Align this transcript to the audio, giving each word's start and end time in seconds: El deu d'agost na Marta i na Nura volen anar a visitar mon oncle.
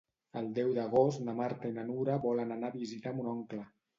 El 0.39 0.45
deu 0.59 0.71
d'agost 0.77 1.21
na 1.27 1.35
Marta 1.41 1.69
i 1.73 1.77
na 1.77 1.85
Nura 1.91 2.17
volen 2.25 2.57
anar 2.57 2.71
a 2.73 2.77
visitar 2.79 3.15
mon 3.19 3.31
oncle. 3.37 3.63